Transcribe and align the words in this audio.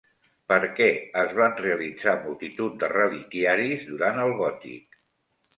Per 0.51 0.57
què 0.79 0.87
es 1.23 1.35
van 1.39 1.53
realitzar 1.59 2.15
multitud 2.23 2.81
de 2.85 2.91
reliquiaris 2.97 3.87
durant 3.93 4.21
el 4.25 4.35
gòtic? 4.41 5.03